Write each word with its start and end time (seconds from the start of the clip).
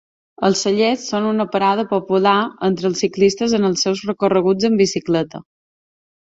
Els 0.47 0.61
cellers 0.65 1.01
són 1.09 1.27
una 1.31 1.45
parada 1.55 1.85
popular 1.91 2.33
entre 2.69 2.89
els 2.93 3.03
ciclistes 3.05 3.53
en 3.59 3.69
els 3.71 3.85
seus 3.87 4.03
recorreguts 4.13 4.71
amb 4.71 4.83
bicicleta. 4.85 5.45